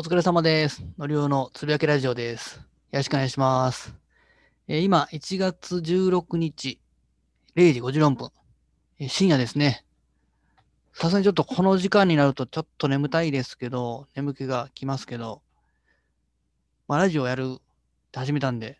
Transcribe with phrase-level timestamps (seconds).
[0.00, 0.84] お疲れ様です。
[0.96, 2.58] のりおのつぶやきラジオです。
[2.58, 3.96] よろしくお願いします。
[4.68, 6.80] えー今、1月16日、
[7.56, 8.30] 0時54分、
[9.00, 9.84] えー深夜ですね。
[10.92, 15.42] さすがにちょっとこの時間になるとちょっと眠たいですけど、眠気がきますけど、
[16.86, 17.60] まあ、ラジオやるっ
[18.12, 18.78] て始めたんで、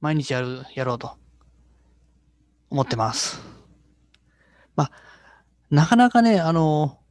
[0.00, 1.16] 毎日やる、やろうと
[2.70, 3.40] 思ってます。
[4.76, 4.92] まあ、
[5.68, 7.01] なかなかね、あの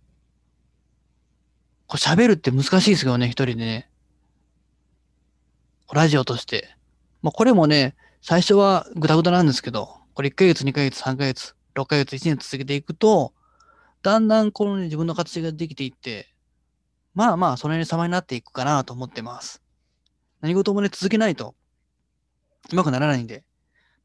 [1.91, 3.89] こう喋るって難しいですよね、一人でね。
[5.91, 6.77] ラジオとして。
[7.21, 13.33] まあ、これもね、最初はグダグダなんですけど、これ1ヶ月、2ヶ月、3ヶ月、6ヶ月、1年続けていくと、
[14.03, 16.33] だんだんこの、ね、自分の形ができていって、
[17.13, 19.61] まあまあ、その辺様になっていくかなと思ってます。
[20.39, 21.55] 何事もね、続けないと、
[22.71, 23.43] うまくならないんで。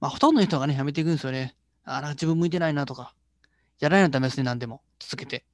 [0.00, 1.54] まあ、ほとんどの人がね、やめていくんですよね。
[1.84, 3.14] あ、なんか自分向いてないなとか。
[3.78, 4.82] やらないのダメですね、何でも。
[4.98, 5.44] 続けて。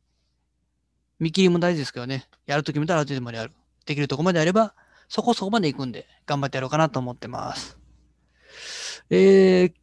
[1.22, 2.26] 見切りも大事ですけどね。
[2.46, 3.52] やると決めたらある程度までやる。
[3.86, 4.74] できるとこまでやれば、
[5.08, 7.78] そこそこまで行くんで、頑張ってやろうかなと思ってます。
[9.08, 9.74] えーっ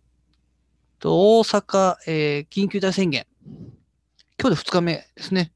[0.99, 3.25] と、大阪、えー緊急事態宣言。
[4.37, 5.53] 今日で2日目ですね。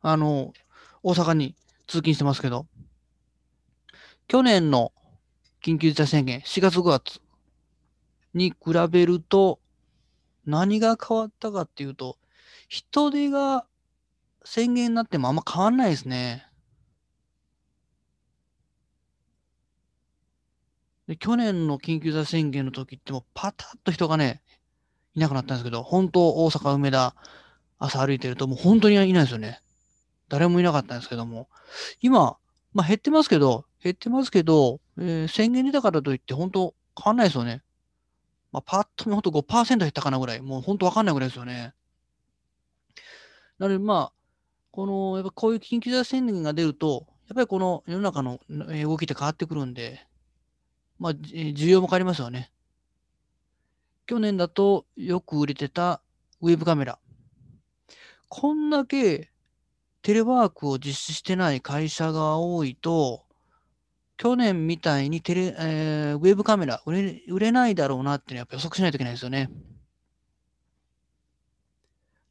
[0.00, 0.54] あの、
[1.02, 1.54] 大阪に
[1.86, 2.66] 通勤してますけど、
[4.28, 4.90] 去年の
[5.62, 7.20] 緊急事態宣言、4月5月
[8.32, 9.60] に比べると、
[10.46, 12.16] 何が変わったかっていうと、
[12.70, 13.66] 人手が
[14.46, 16.46] 宣言になってもあんま変わんないですね。
[21.08, 24.42] で去年の緊急事態宣言の時ってもうパタッと人がね、
[25.14, 27.16] いなくなったんですけど、本当大阪、梅田、
[27.78, 29.60] 朝歩いてるともう本当にいないですよね。
[30.28, 31.48] 誰もいなかったんですけども、
[32.00, 32.36] 今、
[32.72, 37.62] まあ減ってますけど、減ってますけど、えー宣言出たからといって本当変わんないですよね。
[38.52, 41.74] まあ、パッと見本当5%減ったかなぐらい、もう本当わかんないぐらいですよね。
[43.58, 44.15] なのでまあ、
[44.76, 50.06] この、やっぱこういう緊急事態宣言が出ると、やっぱりこの世の中の動きって変わってくるんで、
[50.98, 52.52] まあ、需要も変わりますよね。
[54.04, 56.02] 去年だとよく売れてた
[56.42, 56.98] ウェブカメラ。
[58.28, 59.30] こんだけ
[60.02, 63.24] テレワークを実施してない会社が多いと、
[64.18, 69.48] 去年みたいにテレ、えーウェブカメラ売れ売れないだろうなっていうのはやっぱ予測しないといけないですよね。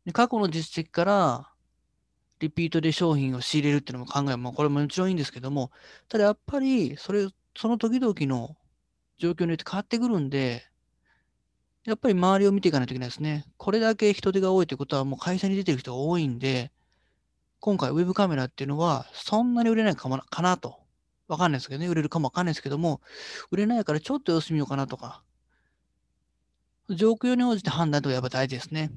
[0.06, 1.55] で過去の実績から
[2.40, 5.72] リピートで商品を仕入れるっていうのも考えも、これももちろんいいんですけども、
[6.10, 8.56] ただやっぱり、それ、その時々の
[9.18, 10.66] 状況によって変わってくるんで、
[11.86, 13.46] やっぱり周りを見ていかないといけないですね。
[13.58, 16.72] これだけ人手が多いということは、もう会社に出てる人が多いんで、
[17.60, 20.80] 今回ウェブカメラっていうのは、そんなに売れないかもかなと。
[21.28, 23.02] わかんないですけどね、売れるかもわかんないですけども、
[23.50, 25.24] 売れないからちょっと様子見ようかなとか、
[26.90, 28.92] 状況に応じて判断とかやっぱ大事ですね。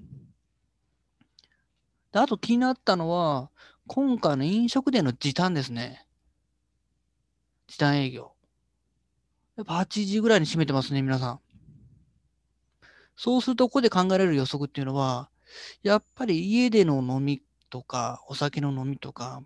[2.12, 3.50] であと気になったのは、
[3.86, 6.06] 今回の飲食店の時短ですね。
[7.66, 8.32] 時短営業。
[9.56, 11.40] やっぱ8時ぐらいに閉めてますね、皆さん。
[13.16, 15.30] そうすると、ここで考えられる予測っていうのは、
[15.82, 19.42] やっぱり家での飲みとか、お酒の飲みとか、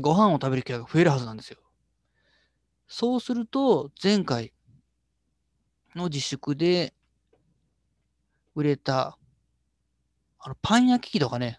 [0.00, 1.58] ご飯を食べる機会が増えるはずなんですよ。
[2.86, 4.52] そうすると、前回
[5.94, 6.94] の自粛で
[8.54, 9.18] 売れた、
[10.44, 11.58] あの、パン焼き器とかね、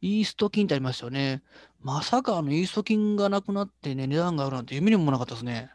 [0.00, 1.42] イースト菌ってありましたよね。
[1.80, 5.70] まさかあのイースト菌がなくなってね、値段が上がるなんて夢にもなかったですね。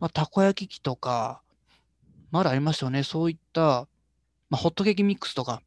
[0.00, 1.40] まあ、たこ焼き器とか、
[2.32, 3.04] まだありましたよね。
[3.04, 3.86] そういった、
[4.50, 5.62] まあ、ホットケーキミックスとか、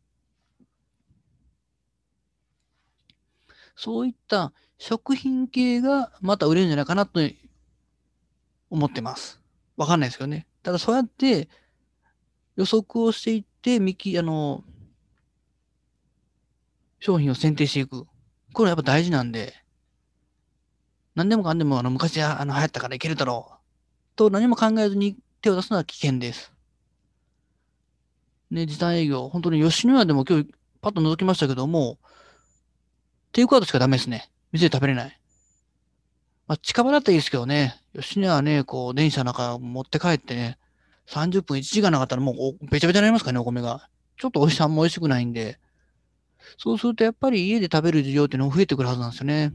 [3.77, 7.21] そういった食品系がまた売れるんじゃないかなと
[8.69, 9.40] 思ってます。
[9.78, 10.47] わかんないですけどね。
[10.63, 11.50] ただそうやって
[12.56, 14.63] 予測をしていって、見き、あの、
[17.00, 18.06] 商品を選定していく。
[18.53, 19.53] これやっぱ大事なんで、
[21.16, 23.59] 何でもかんでもあの昔あの流行ったからいけるだろう。
[24.16, 26.51] と何も考えずに手を出すのは危険です。
[28.51, 30.50] ね、時短営業、本当に吉野家でも今日
[30.81, 31.98] パッと覗きましたけども、
[33.31, 34.30] テイクアウトしかダメですね。
[34.51, 35.19] 店で食べれない。
[36.50, 40.57] まあ、近場だったらいいですけどね、吉野はね、こう、電車の中持って帰ってね、
[41.07, 43.88] 30分1時間なかったらもうべちゃべちゃになりますからね、お米が。
[44.18, 45.60] ちょっと美味しさも美味しくないんで。
[46.57, 49.54] そうするとやっぱり家で食べる需要っていうのも増えてくるはずなんですよね。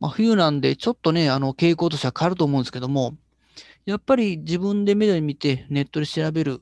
[0.00, 3.16] まあ、冬なんで、ちょっとね、あの、傾向としては変わると思うんですけども、
[3.86, 6.60] やっぱり自分で目で見て、ネットで調べる、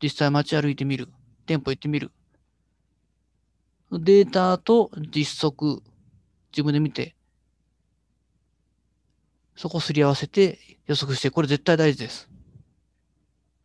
[0.00, 1.08] 実際街歩いてみる、
[1.46, 2.12] 店舗行ってみる、
[3.90, 5.82] データと実測、
[6.54, 7.16] 自分で見て、
[9.56, 12.30] そこすり合わせて予測して、これ絶対大事です。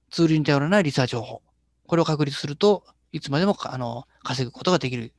[0.10, 1.42] ツールに頼らないリサーチ方法。
[1.86, 5.14] これを確立すると、いつまでもあの稼ぐことができる、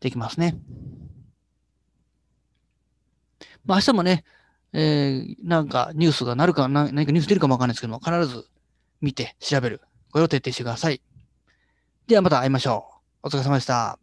[0.00, 0.58] できますね。
[3.64, 4.24] まあ、明日もね、
[4.72, 8.48] えー、なんかニュースがなるか、何かニュース出るかもわかんないですけども、必ず
[9.00, 9.80] 見て調べる。
[10.10, 11.00] これを徹底してください。
[12.08, 12.86] ではまた会いましょ
[13.22, 13.28] う。
[13.28, 13.99] お疲れ様でした。